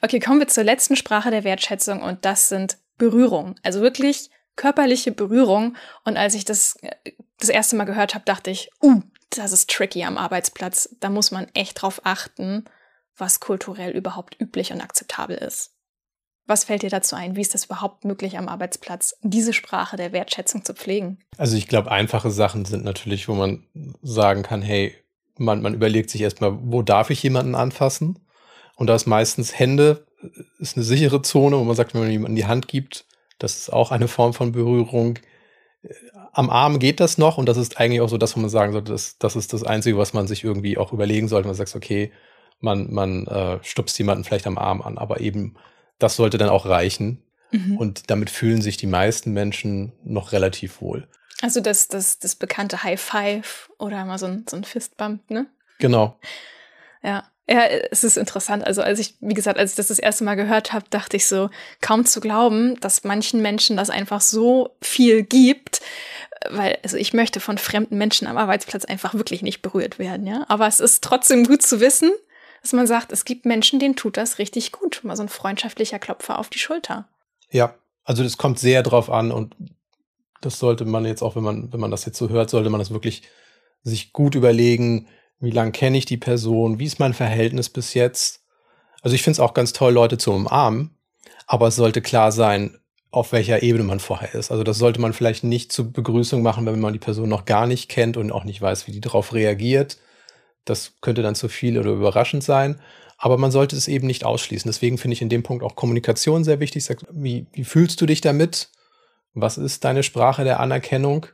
[0.00, 3.56] Okay, kommen wir zur letzten Sprache der Wertschätzung und das sind Berührungen.
[3.62, 5.76] Also wirklich körperliche Berührung.
[6.04, 9.00] Und als ich das äh, das erste Mal gehört habe, dachte ich, uh,
[9.30, 10.96] das ist tricky am Arbeitsplatz.
[11.00, 12.64] Da muss man echt drauf achten,
[13.16, 15.72] was kulturell überhaupt üblich und akzeptabel ist.
[16.48, 17.36] Was fällt dir dazu ein?
[17.36, 21.18] Wie ist das überhaupt möglich am Arbeitsplatz, diese Sprache der Wertschätzung zu pflegen?
[21.36, 23.64] Also ich glaube, einfache Sachen sind natürlich, wo man
[24.00, 24.94] sagen kann, hey,
[25.36, 28.18] man, man überlegt sich erstmal, wo darf ich jemanden anfassen?
[28.76, 32.10] Und da ist meistens Hände, äh, ist eine sichere Zone, wo man sagt, wenn man
[32.10, 33.04] jemanden die Hand gibt,
[33.38, 35.18] das ist auch eine Form von Berührung.
[36.32, 38.72] am Arm geht das noch und das ist eigentlich auch so das, wo man sagen
[38.72, 41.46] sollte, das, das ist das Einzige, was man sich irgendwie auch überlegen sollte.
[41.46, 42.10] Man sagt, okay,
[42.58, 45.54] man, man äh, stupst jemanden vielleicht am Arm an, aber eben
[45.98, 47.22] das sollte dann auch reichen.
[47.50, 47.76] Mhm.
[47.78, 51.08] Und damit fühlen sich die meisten Menschen noch relativ wohl.
[51.40, 55.46] Also das, das, das bekannte High Five oder mal so ein, so ein Fistbump, ne?
[55.78, 56.18] Genau.
[57.02, 57.24] Ja.
[57.50, 58.66] Ja, es ist interessant.
[58.66, 61.26] Also als ich, wie gesagt, als ich das das erste Mal gehört habe, dachte ich
[61.26, 61.48] so,
[61.80, 65.80] kaum zu glauben, dass manchen Menschen das einfach so viel gibt,
[66.50, 70.44] weil also ich möchte von fremden Menschen am Arbeitsplatz einfach wirklich nicht berührt werden, ja.
[70.48, 72.10] Aber es ist trotzdem gut zu wissen,
[72.68, 75.00] dass man sagt, es gibt Menschen, denen tut das richtig gut.
[75.02, 77.08] Mal so ein freundschaftlicher Klopfer auf die Schulter.
[77.50, 79.56] Ja, also das kommt sehr drauf an und
[80.42, 82.78] das sollte man jetzt auch, wenn man, wenn man das jetzt so hört, sollte man
[82.78, 83.22] das wirklich
[83.84, 85.08] sich gut überlegen,
[85.40, 88.44] wie lange kenne ich die Person, wie ist mein Verhältnis bis jetzt.
[89.00, 90.90] Also ich finde es auch ganz toll, Leute zu umarmen,
[91.46, 92.76] aber es sollte klar sein,
[93.10, 94.50] auf welcher Ebene man vorher ist.
[94.50, 97.66] Also das sollte man vielleicht nicht zur Begrüßung machen, wenn man die Person noch gar
[97.66, 99.96] nicht kennt und auch nicht weiß, wie die darauf reagiert.
[100.68, 102.80] Das könnte dann zu viel oder überraschend sein.
[103.16, 104.68] Aber man sollte es eben nicht ausschließen.
[104.68, 106.84] Deswegen finde ich in dem Punkt auch Kommunikation sehr wichtig.
[106.84, 108.70] Sag, wie, wie fühlst du dich damit?
[109.34, 111.26] Was ist deine Sprache der Anerkennung?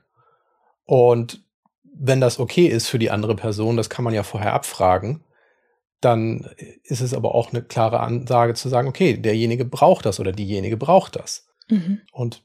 [0.85, 1.43] Und
[1.83, 5.25] wenn das okay ist für die andere Person, das kann man ja vorher abfragen,
[6.01, 6.49] dann
[6.83, 10.77] ist es aber auch eine klare Ansage zu sagen, okay, derjenige braucht das oder diejenige
[10.77, 11.47] braucht das.
[11.69, 12.01] Mhm.
[12.13, 12.43] Und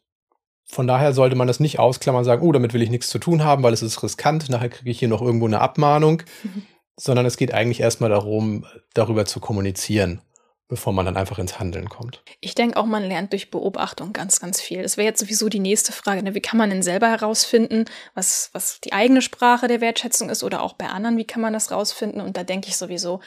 [0.66, 3.20] von daher sollte man das nicht ausklammern und sagen, oh, damit will ich nichts zu
[3.20, 6.64] tun haben, weil es ist riskant, nachher kriege ich hier noch irgendwo eine Abmahnung, mhm.
[7.00, 10.22] Sondern es geht eigentlich erstmal darum, darüber zu kommunizieren
[10.70, 12.24] bevor man dann einfach ins Handeln kommt.
[12.40, 14.84] Ich denke auch, man lernt durch Beobachtung ganz, ganz viel.
[14.84, 16.22] Das wäre jetzt sowieso die nächste Frage.
[16.22, 16.36] Ne?
[16.36, 20.62] Wie kann man denn selber herausfinden, was, was die eigene Sprache der Wertschätzung ist oder
[20.62, 22.22] auch bei anderen, wie kann man das rausfinden?
[22.22, 23.20] Und da denke ich sowieso,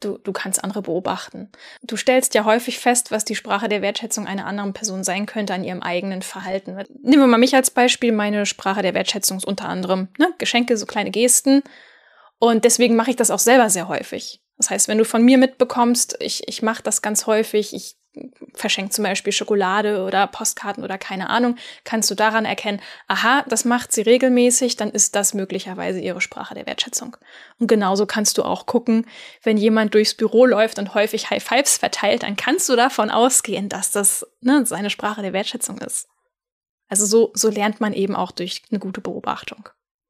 [0.00, 1.52] du, du kannst andere beobachten.
[1.82, 5.54] Du stellst ja häufig fest, was die Sprache der Wertschätzung einer anderen Person sein könnte
[5.54, 6.76] an ihrem eigenen Verhalten.
[7.02, 8.10] Nehmen wir mal mich als Beispiel.
[8.10, 10.34] Meine Sprache der Wertschätzung ist unter anderem ne?
[10.38, 11.62] Geschenke, so kleine Gesten.
[12.38, 14.42] Und deswegen mache ich das auch selber sehr häufig.
[14.56, 17.96] Das heißt, wenn du von mir mitbekommst, ich, ich mache das ganz häufig, ich
[18.54, 23.64] verschenke zum Beispiel Schokolade oder Postkarten oder keine Ahnung, kannst du daran erkennen, aha, das
[23.64, 27.16] macht sie regelmäßig, dann ist das möglicherweise ihre Sprache der Wertschätzung.
[27.58, 29.06] Und genauso kannst du auch gucken,
[29.42, 33.68] wenn jemand durchs Büro läuft und häufig High Fives verteilt, dann kannst du davon ausgehen,
[33.68, 36.08] dass das ne, seine Sprache der Wertschätzung ist.
[36.88, 39.68] Also so, so lernt man eben auch durch eine gute Beobachtung.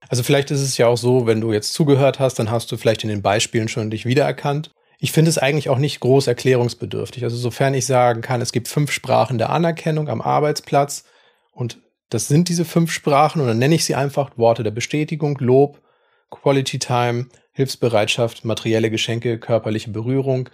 [0.08, 2.76] Also vielleicht ist es ja auch so, wenn du jetzt zugehört hast, dann hast du
[2.76, 4.70] vielleicht in den Beispielen schon dich wiedererkannt.
[4.98, 7.22] Ich finde es eigentlich auch nicht groß erklärungsbedürftig.
[7.22, 11.04] Also sofern ich sagen kann, es gibt fünf Sprachen der Anerkennung am Arbeitsplatz
[11.52, 11.78] und
[12.10, 15.82] das sind diese fünf Sprachen und dann nenne ich sie einfach Worte der Bestätigung, Lob,
[16.30, 20.48] Quality Time, Hilfsbereitschaft, materielle Geschenke, körperliche Berührung.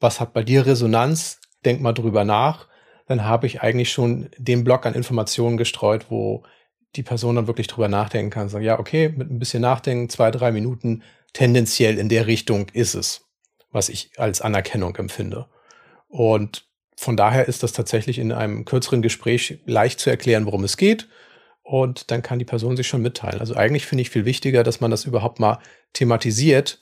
[0.00, 1.40] Was hat bei dir Resonanz?
[1.64, 2.68] Denk mal drüber nach.
[3.06, 6.44] Dann habe ich eigentlich schon den Block an Informationen gestreut, wo
[6.96, 8.48] die Person dann wirklich drüber nachdenken kann.
[8.48, 11.02] Sagen, ja, okay, mit ein bisschen Nachdenken, zwei, drei Minuten,
[11.32, 13.26] tendenziell in der Richtung ist es,
[13.70, 15.46] was ich als Anerkennung empfinde.
[16.08, 20.76] Und von daher ist das tatsächlich in einem kürzeren Gespräch leicht zu erklären, worum es
[20.76, 21.08] geht.
[21.62, 23.40] Und dann kann die Person sich schon mitteilen.
[23.40, 25.58] Also eigentlich finde ich viel wichtiger, dass man das überhaupt mal
[25.92, 26.78] thematisiert,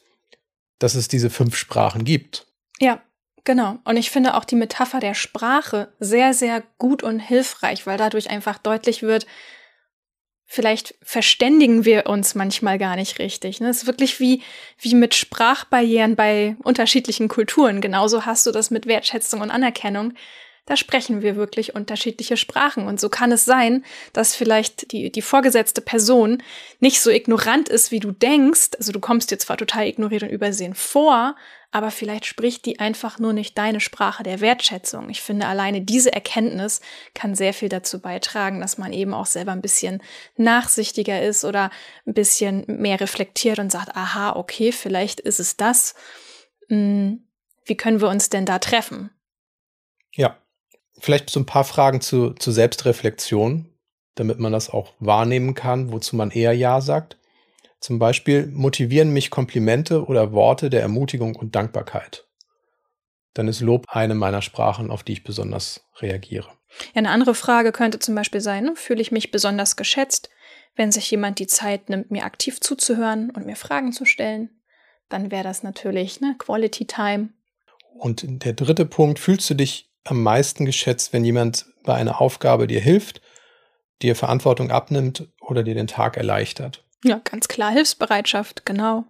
[0.78, 2.46] dass es diese fünf Sprachen gibt.
[2.80, 3.00] Ja,
[3.44, 3.78] Genau.
[3.84, 8.30] Und ich finde auch die Metapher der Sprache sehr, sehr gut und hilfreich, weil dadurch
[8.30, 9.26] einfach deutlich wird,
[10.52, 13.60] vielleicht verständigen wir uns manchmal gar nicht richtig.
[13.60, 13.70] Ne?
[13.70, 14.42] Es ist wirklich wie,
[14.78, 17.80] wie mit Sprachbarrieren bei unterschiedlichen Kulturen.
[17.80, 20.12] Genauso hast du das mit Wertschätzung und Anerkennung.
[20.66, 22.86] Da sprechen wir wirklich unterschiedliche Sprachen.
[22.86, 26.42] Und so kann es sein, dass vielleicht die, die vorgesetzte Person
[26.80, 28.72] nicht so ignorant ist, wie du denkst.
[28.76, 31.34] Also du kommst dir zwar total ignoriert und übersehen vor,
[31.72, 35.08] aber vielleicht spricht die einfach nur nicht deine Sprache der Wertschätzung.
[35.08, 36.82] Ich finde, alleine diese Erkenntnis
[37.14, 40.02] kann sehr viel dazu beitragen, dass man eben auch selber ein bisschen
[40.36, 41.70] nachsichtiger ist oder
[42.06, 45.94] ein bisschen mehr reflektiert und sagt, aha, okay, vielleicht ist es das.
[46.68, 47.26] Hm,
[47.64, 49.10] wie können wir uns denn da treffen?
[50.14, 50.36] Ja,
[50.98, 53.66] vielleicht so ein paar Fragen zu, zu Selbstreflexion,
[54.14, 57.16] damit man das auch wahrnehmen kann, wozu man eher Ja sagt.
[57.82, 62.28] Zum Beispiel motivieren mich Komplimente oder Worte der Ermutigung und Dankbarkeit.
[63.34, 66.46] Dann ist Lob eine meiner Sprachen, auf die ich besonders reagiere.
[66.94, 70.30] Ja, eine andere Frage könnte zum Beispiel sein, ne, fühle ich mich besonders geschätzt,
[70.76, 74.50] wenn sich jemand die Zeit nimmt, mir aktiv zuzuhören und mir Fragen zu stellen?
[75.08, 77.30] Dann wäre das natürlich ne, Quality Time.
[77.98, 82.68] Und der dritte Punkt, fühlst du dich am meisten geschätzt, wenn jemand bei einer Aufgabe
[82.68, 83.22] dir hilft,
[84.02, 86.84] dir Verantwortung abnimmt oder dir den Tag erleichtert?
[87.04, 89.04] Ja, ganz klar Hilfsbereitschaft, genau.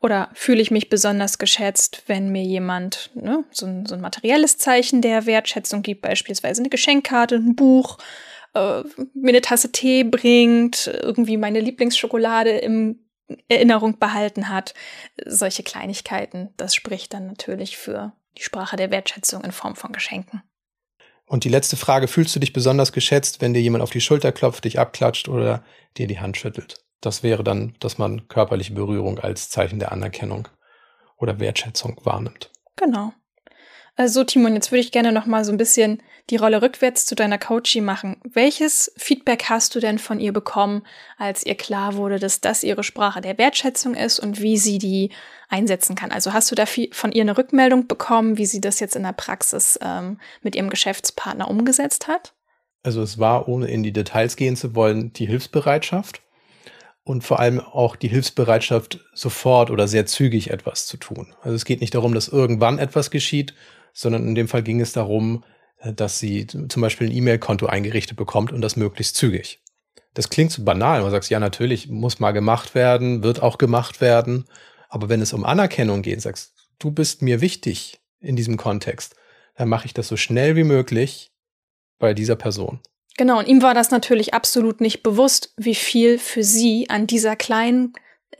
[0.00, 4.58] Oder fühle ich mich besonders geschätzt, wenn mir jemand ne, so, ein, so ein materielles
[4.58, 7.98] Zeichen der Wertschätzung gibt, beispielsweise eine Geschenkkarte, ein Buch,
[8.54, 8.82] äh,
[9.14, 12.98] mir eine Tasse Tee bringt, irgendwie meine Lieblingsschokolade im
[13.48, 14.74] Erinnerung behalten hat.
[15.24, 20.42] Solche Kleinigkeiten, das spricht dann natürlich für die Sprache der Wertschätzung in Form von Geschenken.
[21.26, 24.32] Und die letzte Frage, fühlst du dich besonders geschätzt, wenn dir jemand auf die Schulter
[24.32, 25.64] klopft, dich abklatscht oder
[25.96, 26.82] dir die Hand schüttelt?
[27.02, 30.48] Das wäre dann, dass man körperliche Berührung als Zeichen der Anerkennung
[31.18, 32.50] oder Wertschätzung wahrnimmt.
[32.76, 33.12] Genau.
[33.96, 37.14] Also Timon, jetzt würde ich gerne noch mal so ein bisschen die Rolle rückwärts zu
[37.14, 38.16] deiner Coachie machen.
[38.24, 40.82] Welches Feedback hast du denn von ihr bekommen,
[41.18, 45.10] als ihr klar wurde, dass das ihre Sprache der Wertschätzung ist und wie sie die
[45.48, 46.12] einsetzen kann?
[46.12, 49.12] Also hast du da von ihr eine Rückmeldung bekommen, wie sie das jetzt in der
[49.12, 52.32] Praxis ähm, mit ihrem Geschäftspartner umgesetzt hat?
[52.84, 56.22] Also es war, ohne in die Details gehen zu wollen, die Hilfsbereitschaft
[57.04, 61.34] und vor allem auch die Hilfsbereitschaft, sofort oder sehr zügig etwas zu tun.
[61.42, 63.54] Also es geht nicht darum, dass irgendwann etwas geschieht,
[63.92, 65.44] sondern in dem Fall ging es darum,
[65.78, 69.60] äh, dass sie zum Beispiel ein E-Mail-Konto eingerichtet bekommt und das möglichst zügig.
[70.14, 71.02] Das klingt so banal.
[71.02, 74.44] Man sagt, ja, natürlich muss mal gemacht werden, wird auch gemacht werden.
[74.88, 79.16] Aber wenn es um Anerkennung geht, sagst du bist mir wichtig in diesem Kontext,
[79.56, 81.32] dann mache ich das so schnell wie möglich
[81.98, 82.80] bei dieser Person.
[83.16, 87.36] Genau, und ihm war das natürlich absolut nicht bewusst, wie viel für sie an dieser
[87.36, 87.92] kleinen,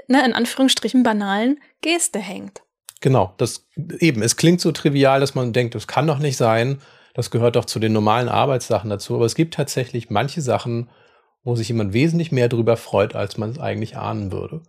[0.08, 2.62] ne, in Anführungsstrichen banalen Geste hängt.
[3.00, 3.66] Genau, das
[3.98, 6.80] eben, es klingt so trivial, dass man denkt, das kann doch nicht sein.
[7.14, 9.16] Das gehört doch zu den normalen Arbeitssachen dazu.
[9.16, 10.88] Aber es gibt tatsächlich manche Sachen,
[11.44, 14.62] wo sich jemand wesentlich mehr darüber freut, als man es eigentlich ahnen würde.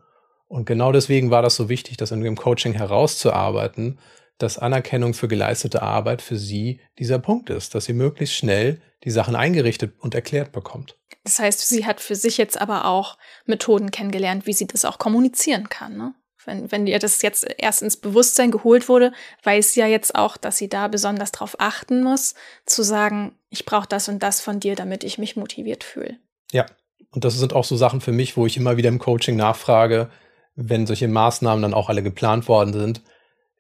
[0.48, 4.00] Und genau deswegen war das so wichtig, das in dem Coaching herauszuarbeiten,
[4.38, 9.12] dass Anerkennung für geleistete Arbeit für sie dieser Punkt ist, dass sie möglichst schnell die
[9.12, 10.98] Sachen eingerichtet und erklärt bekommt.
[11.24, 14.98] Das heißt, sie hat für sich jetzt aber auch Methoden kennengelernt, wie sie das auch
[14.98, 15.96] kommunizieren kann.
[15.98, 16.14] Ne?
[16.46, 20.36] Wenn, wenn ihr das jetzt erst ins Bewusstsein geholt wurde, weiß sie ja jetzt auch,
[20.36, 24.60] dass sie da besonders drauf achten muss, zu sagen, ich brauche das und das von
[24.60, 26.18] dir, damit ich mich motiviert fühle.
[26.52, 26.66] Ja,
[27.12, 30.10] und das sind auch so Sachen für mich, wo ich immer wieder im Coaching nachfrage,
[30.56, 33.02] wenn solche Maßnahmen dann auch alle geplant worden sind,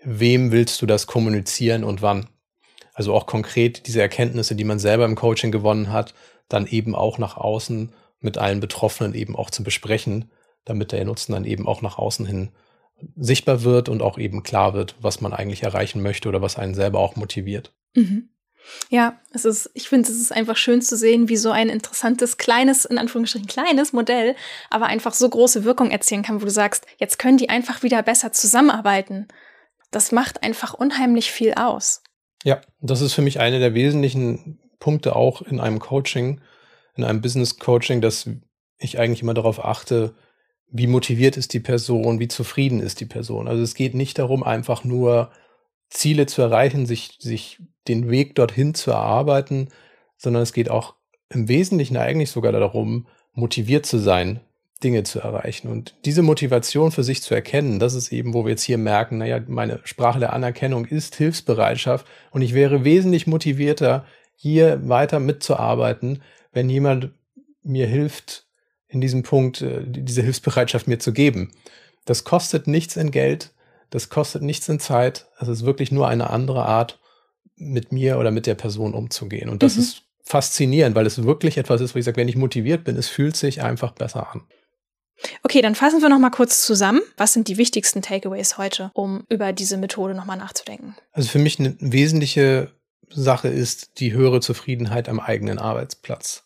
[0.03, 2.27] wem willst du das kommunizieren und wann?
[2.93, 6.13] Also auch konkret diese Erkenntnisse, die man selber im Coaching gewonnen hat,
[6.47, 10.31] dann eben auch nach außen mit allen Betroffenen eben auch zu besprechen,
[10.65, 12.51] damit der Nutzen dann eben auch nach außen hin
[13.17, 16.75] sichtbar wird und auch eben klar wird, was man eigentlich erreichen möchte oder was einen
[16.75, 17.73] selber auch motiviert.
[17.95, 18.29] Mhm.
[18.89, 22.37] Ja, es ist, ich finde, es ist einfach schön zu sehen, wie so ein interessantes,
[22.37, 24.35] kleines, in Anführungsstrichen kleines Modell,
[24.69, 28.01] aber einfach so große Wirkung erzielen kann, wo du sagst, jetzt können die einfach wieder
[28.03, 29.27] besser zusammenarbeiten.
[29.93, 32.03] Das macht einfach unheimlich viel aus.
[32.43, 36.41] Ja, das ist für mich einer der wesentlichen Punkte auch in einem Coaching,
[36.95, 38.29] in einem Business Coaching, dass
[38.77, 40.15] ich eigentlich immer darauf achte,
[40.67, 43.47] wie motiviert ist die Person, wie zufrieden ist die Person.
[43.47, 45.31] Also es geht nicht darum, einfach nur
[45.89, 49.69] Ziele zu erreichen, sich, sich den Weg dorthin zu erarbeiten,
[50.17, 50.95] sondern es geht auch
[51.29, 54.41] im Wesentlichen eigentlich sogar darum, motiviert zu sein,
[54.83, 55.67] Dinge zu erreichen.
[55.67, 59.17] Und diese Motivation für sich zu erkennen, das ist eben, wo wir jetzt hier merken,
[59.17, 66.21] naja, meine Sprache der Anerkennung ist Hilfsbereitschaft und ich wäre wesentlich motivierter, hier weiter mitzuarbeiten,
[66.51, 67.11] wenn jemand
[67.63, 68.45] mir hilft,
[68.87, 71.51] in diesem Punkt äh, diese Hilfsbereitschaft mir zu geben.
[72.05, 73.51] Das kostet nichts in Geld,
[73.89, 75.27] das kostet nichts in Zeit.
[75.39, 76.99] Es ist wirklich nur eine andere Art,
[77.55, 79.49] mit mir oder mit der Person umzugehen.
[79.49, 79.83] Und das mhm.
[79.83, 83.09] ist faszinierend, weil es wirklich etwas ist, wo ich sage, wenn ich motiviert bin, es
[83.09, 84.41] fühlt sich einfach besser an.
[85.43, 87.01] Okay, dann fassen wir noch mal kurz zusammen.
[87.17, 90.95] Was sind die wichtigsten Takeaways heute, um über diese Methode noch mal nachzudenken?
[91.11, 92.71] Also für mich eine wesentliche
[93.09, 96.43] Sache ist die höhere Zufriedenheit am eigenen Arbeitsplatz.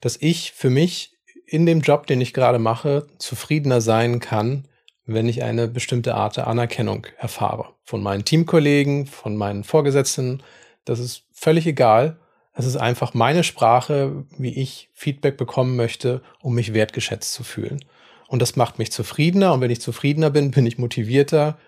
[0.00, 1.16] Dass ich für mich
[1.46, 4.68] in dem Job, den ich gerade mache, zufriedener sein kann,
[5.04, 7.74] wenn ich eine bestimmte Art der Anerkennung erfahre.
[7.84, 10.42] Von meinen Teamkollegen, von meinen Vorgesetzten.
[10.84, 12.18] Das ist völlig egal.
[12.52, 17.84] Es ist einfach meine Sprache, wie ich Feedback bekommen möchte, um mich wertgeschätzt zu fühlen.
[18.28, 19.52] Und das macht mich zufriedener.
[19.52, 21.58] Und wenn ich zufriedener bin, bin ich motivierter.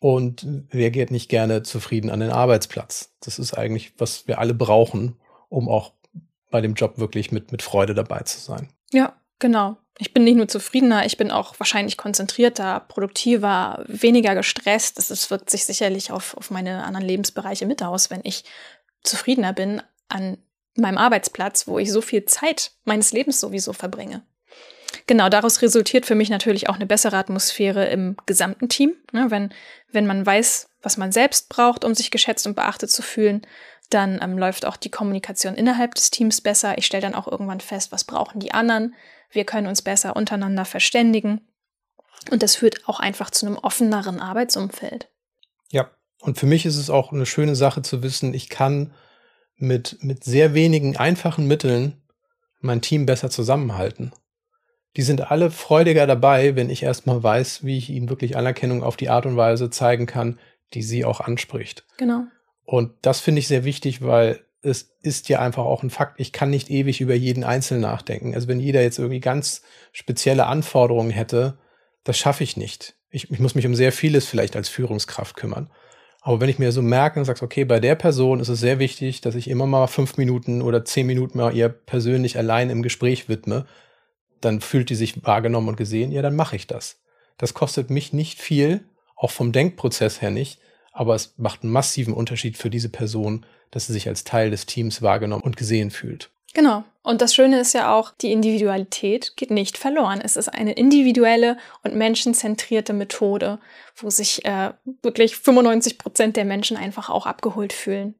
[0.00, 3.14] Und wer geht nicht gerne zufrieden an den Arbeitsplatz?
[3.20, 5.16] Das ist eigentlich, was wir alle brauchen,
[5.48, 5.92] um auch
[6.50, 8.68] bei dem Job wirklich mit, mit Freude dabei zu sein.
[8.92, 9.76] Ja, Genau.
[9.98, 14.98] Ich bin nicht nur zufriedener, ich bin auch wahrscheinlich konzentrierter, produktiver, weniger gestresst.
[14.98, 18.44] Das wirkt sich sicherlich auf, auf meine anderen Lebensbereiche mit aus, wenn ich
[19.02, 20.36] zufriedener bin an
[20.74, 24.22] meinem Arbeitsplatz, wo ich so viel Zeit meines Lebens sowieso verbringe.
[25.06, 28.94] Genau, daraus resultiert für mich natürlich auch eine bessere Atmosphäre im gesamten Team.
[29.12, 29.52] Ne, wenn,
[29.92, 33.42] wenn man weiß, was man selbst braucht, um sich geschätzt und beachtet zu fühlen,
[33.90, 36.76] dann ähm, läuft auch die Kommunikation innerhalb des Teams besser.
[36.78, 38.94] Ich stelle dann auch irgendwann fest, was brauchen die anderen,
[39.30, 41.46] wir können uns besser untereinander verständigen.
[42.30, 45.08] Und das führt auch einfach zu einem offeneren Arbeitsumfeld.
[45.70, 48.94] Ja, und für mich ist es auch eine schöne Sache zu wissen, ich kann
[49.56, 52.02] mit, mit sehr wenigen einfachen Mitteln
[52.60, 54.12] mein Team besser zusammenhalten.
[54.96, 58.96] Die sind alle freudiger dabei, wenn ich erstmal weiß, wie ich ihnen wirklich Anerkennung auf
[58.96, 60.38] die Art und Weise zeigen kann,
[60.74, 61.84] die sie auch anspricht.
[61.98, 62.24] Genau.
[62.64, 66.32] Und das finde ich sehr wichtig, weil es ist ja einfach auch ein Fakt, ich
[66.32, 68.34] kann nicht ewig über jeden Einzelnen nachdenken.
[68.34, 71.58] Also wenn jeder jetzt irgendwie ganz spezielle Anforderungen hätte,
[72.02, 72.96] das schaffe ich nicht.
[73.10, 75.70] Ich, ich muss mich um sehr vieles vielleicht als Führungskraft kümmern.
[76.20, 78.80] Aber wenn ich mir so merke und sage, okay, bei der Person ist es sehr
[78.80, 82.82] wichtig, dass ich immer mal fünf Minuten oder zehn Minuten mal ihr persönlich allein im
[82.82, 83.66] Gespräch widme,
[84.40, 87.00] dann fühlt die sich wahrgenommen und gesehen, ja, dann mache ich das.
[87.38, 88.84] Das kostet mich nicht viel,
[89.16, 90.60] auch vom Denkprozess her nicht,
[90.92, 94.66] aber es macht einen massiven Unterschied für diese Person, dass sie sich als Teil des
[94.66, 96.30] Teams wahrgenommen und gesehen fühlt.
[96.54, 96.84] Genau.
[97.02, 100.22] Und das Schöne ist ja auch, die Individualität geht nicht verloren.
[100.24, 103.58] Es ist eine individuelle und menschenzentrierte Methode,
[103.94, 104.72] wo sich äh,
[105.02, 108.14] wirklich 95 Prozent der Menschen einfach auch abgeholt fühlen.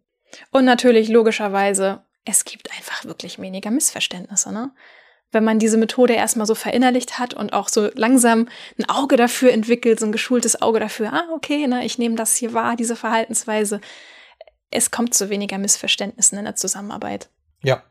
[0.51, 4.53] Und natürlich, logischerweise, es gibt einfach wirklich weniger Missverständnisse.
[4.53, 4.71] Ne?
[5.37, 9.53] Wenn man diese Methode erstmal so verinnerlicht hat und auch so langsam ein Auge dafür
[9.53, 12.97] entwickelt, so ein geschultes Auge dafür, ah, okay, ne, ich nehme das hier wahr, diese
[12.97, 13.83] Verhaltensweise,
[14.71, 17.29] es kommt zu weniger Missverständnissen in der Zusammenarbeit.
[17.63, 17.83] Ja.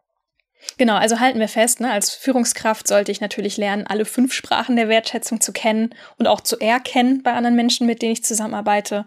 [0.80, 4.76] Genau, also halten wir fest, ne, als Führungskraft sollte ich natürlich lernen, alle fünf Sprachen
[4.76, 9.06] der Wertschätzung zu kennen und auch zu erkennen bei anderen Menschen, mit denen ich zusammenarbeite.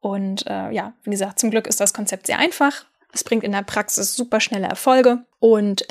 [0.00, 2.86] Und äh, ja, wie gesagt, zum Glück ist das Konzept sehr einfach.
[3.12, 5.86] Es bringt in der Praxis super schnelle Erfolge und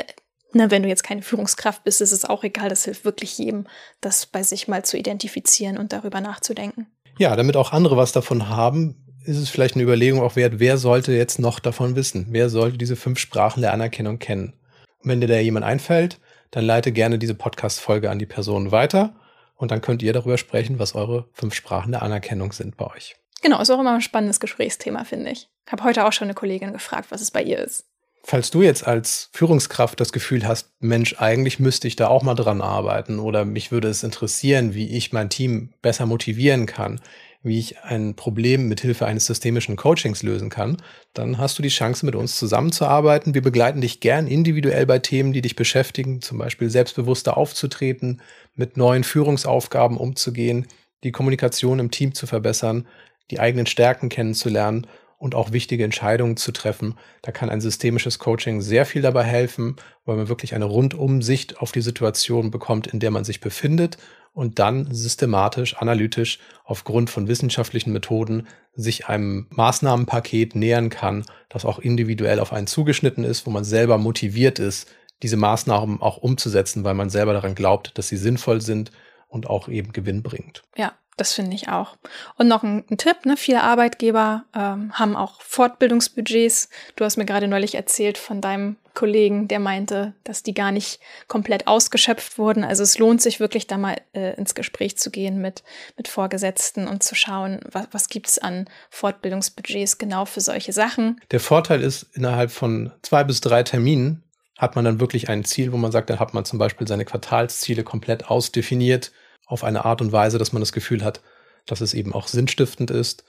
[0.58, 2.70] na, wenn du jetzt keine Führungskraft bist, ist es auch egal.
[2.70, 3.65] Das hilft wirklich jedem,
[4.02, 6.88] das bei sich mal zu identifizieren und darüber nachzudenken.
[7.17, 10.78] Ja, damit auch andere was davon haben, ist es vielleicht eine Überlegung auch wert, wer
[10.78, 12.28] sollte jetzt noch davon wissen?
[12.30, 14.54] Wer sollte diese fünf Sprachen der Anerkennung kennen?
[15.00, 16.20] Und wenn dir da jemand einfällt,
[16.52, 19.15] dann leite gerne diese Podcast-Folge an die Person weiter
[19.56, 23.15] und dann könnt ihr darüber sprechen, was eure fünf Sprachen der Anerkennung sind bei euch.
[23.41, 25.50] Genau, ist auch immer ein spannendes Gesprächsthema, finde ich.
[25.65, 27.86] Ich habe heute auch schon eine Kollegin gefragt, was es bei ihr ist.
[28.29, 32.35] Falls du jetzt als Führungskraft das Gefühl hast, Mensch, eigentlich müsste ich da auch mal
[32.35, 36.99] dran arbeiten oder mich würde es interessieren, wie ich mein Team besser motivieren kann,
[37.41, 40.75] wie ich ein Problem mit Hilfe eines systemischen Coachings lösen kann,
[41.13, 43.33] dann hast du die Chance, mit uns zusammenzuarbeiten.
[43.33, 48.21] Wir begleiten dich gern individuell bei Themen, die dich beschäftigen, zum Beispiel selbstbewusster aufzutreten,
[48.55, 50.67] mit neuen Führungsaufgaben umzugehen,
[51.05, 52.87] die Kommunikation im Team zu verbessern,
[53.31, 54.85] die eigenen Stärken kennenzulernen
[55.17, 56.95] und auch wichtige Entscheidungen zu treffen.
[57.23, 59.75] Da kann ein systemisches Coaching sehr viel dabei helfen,
[60.06, 63.97] weil man wirklich eine Rundumsicht auf die Situation bekommt, in der man sich befindet
[64.34, 71.80] und dann systematisch, analytisch aufgrund von wissenschaftlichen Methoden sich einem Maßnahmenpaket nähern kann, das auch
[71.80, 74.88] individuell auf einen zugeschnitten ist, wo man selber motiviert ist,
[75.23, 78.91] diese Maßnahmen auch umzusetzen, weil man selber daran glaubt, dass sie sinnvoll sind
[79.27, 80.62] und auch eben Gewinn bringt.
[80.75, 81.97] Ja, das finde ich auch.
[82.38, 83.36] Und noch ein, ein Tipp, ne?
[83.36, 86.69] viele Arbeitgeber ähm, haben auch Fortbildungsbudgets.
[86.95, 90.99] Du hast mir gerade neulich erzählt von deinem Kollegen, der meinte, dass die gar nicht
[91.27, 92.63] komplett ausgeschöpft wurden.
[92.63, 95.63] Also es lohnt sich wirklich da mal äh, ins Gespräch zu gehen mit,
[95.97, 101.19] mit Vorgesetzten und zu schauen, was, was gibt es an Fortbildungsbudgets genau für solche Sachen.
[101.32, 104.23] Der Vorteil ist, innerhalb von zwei bis drei Terminen
[104.58, 107.06] hat man dann wirklich ein Ziel, wo man sagt, dann hat man zum Beispiel seine
[107.06, 109.12] Quartalsziele komplett ausdefiniert
[109.47, 111.21] auf eine Art und Weise, dass man das Gefühl hat,
[111.65, 113.23] dass es eben auch sinnstiftend ist.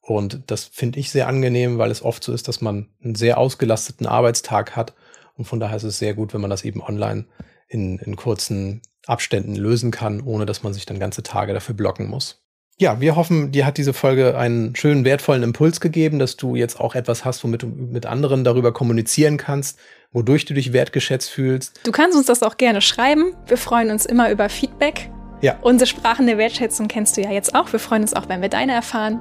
[0.00, 3.38] Und das finde ich sehr angenehm, weil es oft so ist, dass man einen sehr
[3.38, 4.94] ausgelasteten Arbeitstag hat.
[5.34, 7.26] Und von daher ist es sehr gut, wenn man das eben online
[7.68, 12.08] in, in kurzen Abständen lösen kann, ohne dass man sich dann ganze Tage dafür blocken
[12.08, 12.42] muss.
[12.78, 16.78] Ja, wir hoffen, dir hat diese Folge einen schönen, wertvollen Impuls gegeben, dass du jetzt
[16.78, 19.78] auch etwas hast, womit du mit anderen darüber kommunizieren kannst,
[20.12, 21.80] wodurch du dich wertgeschätzt fühlst.
[21.84, 23.34] Du kannst uns das auch gerne schreiben.
[23.46, 25.10] Wir freuen uns immer über Feedback.
[25.40, 25.56] Ja.
[25.62, 27.72] Unsere Sprachen der Wertschätzung kennst du ja jetzt auch.
[27.72, 29.20] Wir freuen uns auch, wenn wir deine erfahren.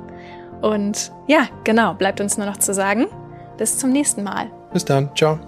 [0.62, 3.08] Und ja, genau, bleibt uns nur noch zu sagen,
[3.58, 4.48] bis zum nächsten Mal.
[4.72, 5.40] Bis dann, ciao.